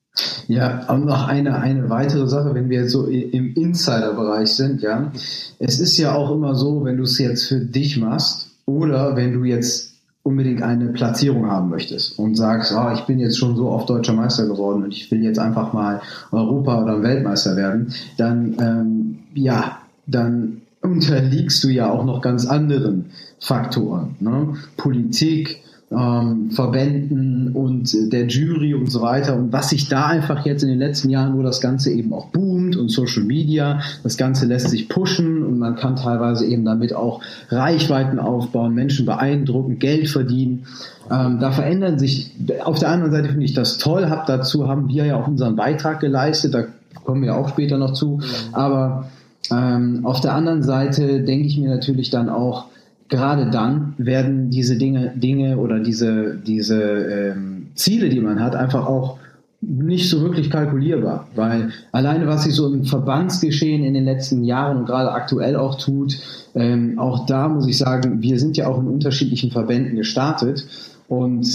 [0.47, 5.11] Ja, und noch eine, eine weitere Sache, wenn wir so im Insider-Bereich sind, ja.
[5.59, 9.33] Es ist ja auch immer so, wenn du es jetzt für dich machst oder wenn
[9.33, 9.86] du jetzt
[10.27, 14.13] unbedingt eine Platzierung haben möchtest und sagst, oh, ich bin jetzt schon so oft deutscher
[14.13, 19.79] Meister geworden und ich will jetzt einfach mal Europa- oder Weltmeister werden, dann ähm, ja,
[20.05, 24.15] dann unterliegst du ja auch noch ganz anderen Faktoren.
[24.19, 24.55] Ne?
[24.75, 29.37] Politik, ähm, Verbänden und der Jury und so weiter.
[29.37, 32.27] Und was sich da einfach jetzt in den letzten Jahren, wo das Ganze eben auch
[32.27, 36.93] boomt und Social Media, das Ganze lässt sich pushen und man kann teilweise eben damit
[36.93, 40.65] auch Reichweiten aufbauen, Menschen beeindrucken, Geld verdienen.
[41.09, 42.31] Ähm, da verändern sich,
[42.65, 45.55] auf der anderen Seite finde ich das toll, hab dazu haben wir ja auch unseren
[45.55, 46.65] Beitrag geleistet, da
[47.05, 48.19] kommen wir auch später noch zu.
[48.51, 49.09] Aber
[49.49, 52.65] ähm, auf der anderen Seite denke ich mir natürlich dann auch,
[53.09, 58.85] gerade dann werden diese Dinge, Dinge oder diese, diese ähm, Ziele, die man hat, einfach
[58.85, 59.17] auch
[59.59, 64.77] nicht so wirklich kalkulierbar, weil alleine was sich so im Verbandsgeschehen in den letzten Jahren
[64.77, 66.17] und gerade aktuell auch tut,
[66.53, 70.65] ähm, auch da muss ich sagen, wir sind ja auch in unterschiedlichen Verbänden gestartet.
[71.07, 71.47] Und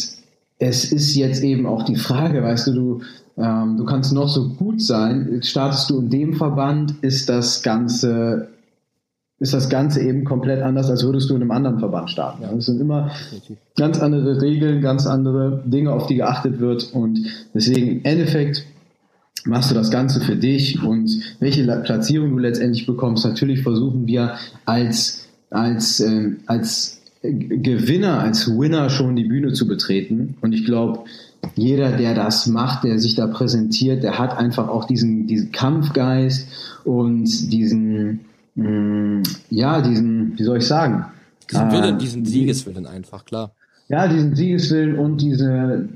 [0.58, 3.00] es ist jetzt eben auch die Frage, weißt du, du,
[3.36, 8.48] ähm, du kannst noch so gut sein, startest du in dem Verband, ist das Ganze
[9.42, 12.44] ist das Ganze eben komplett anders, als würdest du in einem anderen Verband starten.
[12.56, 13.10] Es sind immer
[13.76, 16.92] ganz andere Regeln, ganz andere Dinge, auf die geachtet wird.
[16.92, 17.18] Und
[17.52, 18.64] deswegen im Endeffekt
[19.44, 23.24] machst du das Ganze für dich und welche Platzierung du letztendlich bekommst.
[23.24, 30.36] Natürlich versuchen wir als, als, äh, als Gewinner, als Winner schon die Bühne zu betreten.
[30.40, 31.00] Und ich glaube,
[31.56, 36.46] jeder, der das macht, der sich da präsentiert, der hat einfach auch diesen, diesen Kampfgeist
[36.84, 38.20] und diesen,
[38.54, 41.06] Mm, ja, diesen, wie soll ich sagen?
[41.50, 43.54] Diesen Willen, äh, diesen Siegeswillen einfach, klar.
[43.88, 45.88] Ja, diesen Siegeswillen und diese,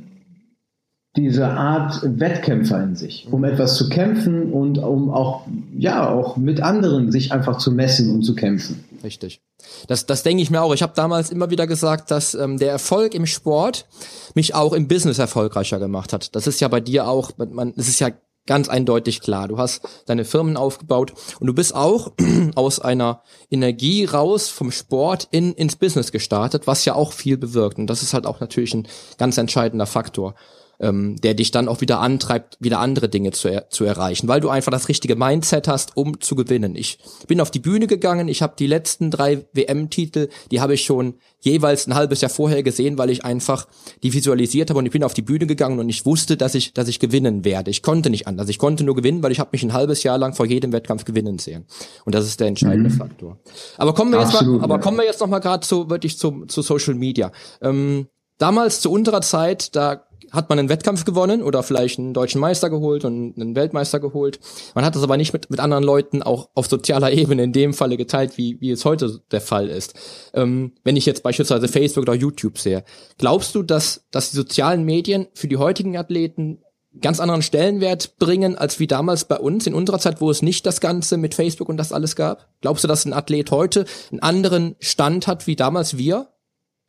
[1.17, 6.61] diese Art Wettkämpfer in sich, um etwas zu kämpfen und um auch, ja, auch mit
[6.61, 8.85] anderen sich einfach zu messen und zu kämpfen.
[9.03, 9.41] Richtig.
[9.89, 10.75] Das, das denke ich mir auch.
[10.75, 13.87] Ich habe damals immer wieder gesagt, dass ähm, der Erfolg im Sport
[14.35, 16.35] mich auch im Business erfolgreicher gemacht hat.
[16.35, 18.11] Das ist ja bei dir auch, man, es ist ja
[18.47, 19.49] ganz eindeutig klar.
[19.49, 22.13] Du hast deine Firmen aufgebaut und du bist auch
[22.55, 27.79] aus einer Energie raus vom Sport in, ins Business gestartet, was ja auch viel bewirkt.
[27.79, 30.35] Und das ist halt auch natürlich ein ganz entscheidender Faktor
[30.81, 34.41] ähm, der dich dann auch wieder antreibt, wieder andere Dinge zu, er zu erreichen, weil
[34.41, 36.77] du einfach das richtige Mindset hast, um zu gewinnen.
[36.77, 40.85] Ich bin auf die Bühne gegangen, ich habe die letzten drei WM-Titel, die habe ich
[40.85, 43.67] schon jeweils ein halbes Jahr vorher gesehen, weil ich einfach
[44.03, 46.75] die visualisiert habe und ich bin auf die Bühne gegangen und ich wusste, dass ich,
[46.75, 47.71] dass ich gewinnen werde.
[47.71, 48.49] Ich konnte nicht anders.
[48.49, 51.05] Ich konnte nur gewinnen, weil ich habe mich ein halbes Jahr lang vor jedem Wettkampf
[51.05, 51.67] gewinnen sehen.
[52.05, 52.95] Und das ist der entscheidende mhm.
[52.95, 53.39] Faktor.
[53.79, 56.19] Aber kommen wir Absolut, jetzt mal, aber kommen wir jetzt noch mal gerade zu wirklich
[56.19, 57.33] zu, zu Social Media.
[57.63, 58.09] Ähm,
[58.39, 62.71] damals zu unserer Zeit, da hat man einen Wettkampf gewonnen oder vielleicht einen deutschen Meister
[62.71, 64.39] geholt und einen Weltmeister geholt.
[64.75, 67.75] Man hat das aber nicht mit, mit anderen Leuten auch auf sozialer Ebene in dem
[67.75, 69.95] Falle geteilt, wie, wie es heute der Fall ist.
[70.35, 72.85] Ähm, wenn ich jetzt beispielsweise Facebook oder YouTube sehe,
[73.19, 76.63] glaubst du, dass, dass die sozialen Medien für die heutigen Athleten
[77.01, 80.67] ganz anderen Stellenwert bringen als wie damals bei uns in unserer Zeit, wo es nicht
[80.67, 82.49] das Ganze mit Facebook und das alles gab?
[82.61, 86.29] Glaubst du, dass ein Athlet heute einen anderen Stand hat wie damals wir?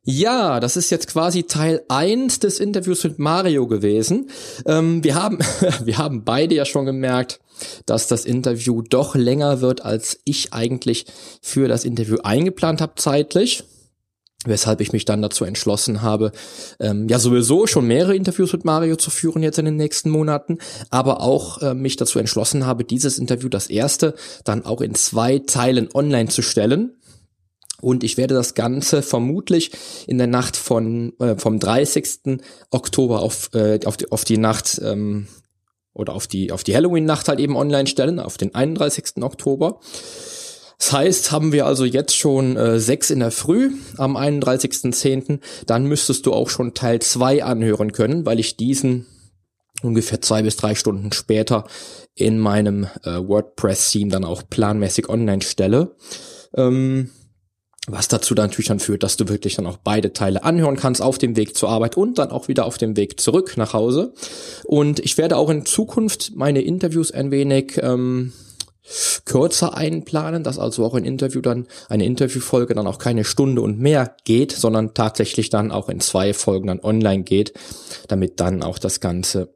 [0.10, 4.30] Ja, das ist jetzt quasi Teil eins des Interviews mit Mario gewesen.
[4.66, 5.38] Ähm, wir, haben,
[5.84, 7.42] wir haben beide ja schon gemerkt,
[7.86, 11.08] dass das Interview doch länger wird, als ich eigentlich
[11.42, 13.66] für das Interview eingeplant habe zeitlich.
[14.46, 16.32] Weshalb ich mich dann dazu entschlossen habe,
[16.80, 20.60] ähm, ja sowieso schon mehrere Interviews mit Mario zu führen jetzt in den nächsten Monaten,
[20.90, 24.16] aber auch äh, mich dazu entschlossen habe, dieses Interview, das erste,
[24.46, 26.97] dann auch in zwei Teilen online zu stellen.
[27.82, 29.72] Und ich werde das Ganze vermutlich
[30.08, 32.40] in der Nacht von äh, vom 30.
[32.72, 35.28] Oktober auf, äh, auf, die, auf die Nacht ähm,
[35.94, 39.22] oder auf die auf die Halloween-Nacht halt eben online stellen, auf den 31.
[39.22, 39.80] Oktober.
[40.80, 45.86] Das heißt, haben wir also jetzt schon äh, sechs in der Früh am 31.10., dann
[45.86, 49.08] müsstest du auch schon Teil zwei anhören können, weil ich diesen
[49.82, 51.66] ungefähr zwei bis drei Stunden später
[52.14, 55.96] in meinem äh, WordPress-Theme dann auch planmäßig online stelle.
[56.56, 57.10] Ähm,
[57.88, 61.02] was dazu dann natürlich dann führt, dass du wirklich dann auch beide Teile anhören kannst
[61.02, 64.14] auf dem Weg zur Arbeit und dann auch wieder auf dem Weg zurück nach Hause.
[64.66, 68.34] Und ich werde auch in Zukunft meine Interviews ein wenig ähm,
[69.26, 73.80] kürzer einplanen, dass also auch ein Interview dann, eine Interviewfolge dann auch keine Stunde und
[73.80, 77.54] mehr geht, sondern tatsächlich dann auch in zwei Folgen dann online geht,
[78.10, 79.54] damit dann auch das Ganze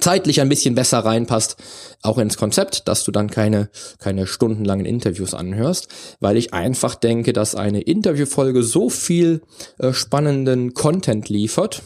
[0.00, 1.56] zeitlich ein bisschen besser reinpasst,
[2.02, 5.88] auch ins Konzept, dass du dann keine, keine stundenlangen Interviews anhörst,
[6.20, 9.42] weil ich einfach denke, dass eine Interviewfolge so viel
[9.78, 11.82] äh, spannenden Content liefert,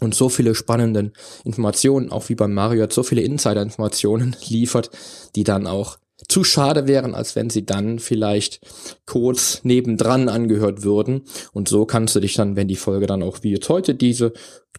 [0.00, 1.12] und so viele spannenden
[1.44, 4.90] Informationen, auch wie beim Mario so viele Insider-Informationen liefert,
[5.36, 5.98] die dann auch
[6.30, 8.60] zu schade wären, als wenn sie dann vielleicht
[9.06, 11.22] kurz nebendran angehört würden.
[11.52, 14.32] Und so kannst du dich dann, wenn die Folge dann auch wie jetzt heute diese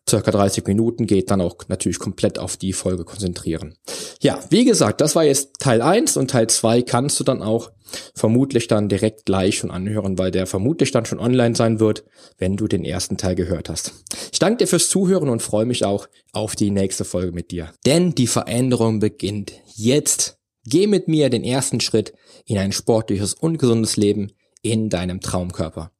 [0.10, 3.76] circa 30 Minuten geht, dann auch natürlich komplett auf die Folge konzentrieren.
[4.22, 7.72] Ja, wie gesagt, das war jetzt Teil 1 und Teil 2 kannst du dann auch
[8.16, 12.06] vermutlich dann direkt gleich schon anhören, weil der vermutlich dann schon online sein wird,
[12.38, 13.94] wenn du den ersten Teil gehört hast.
[14.32, 17.74] Ich danke dir fürs Zuhören und freue mich auch auf die nächste Folge mit dir.
[17.86, 20.41] Denn die Veränderung beginnt jetzt.
[20.66, 22.14] Geh mit mir den ersten Schritt
[22.46, 25.92] in ein sportliches und gesundes Leben in deinem Traumkörper.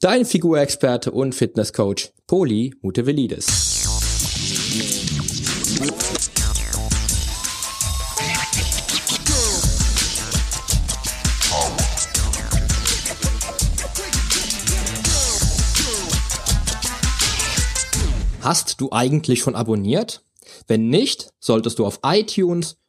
[0.00, 3.46] Dein Figurexperte und Fitnesscoach Poli Mutevelidis.
[18.40, 20.24] Hast du eigentlich schon abonniert?
[20.68, 22.78] Wenn nicht, solltest du auf iTunes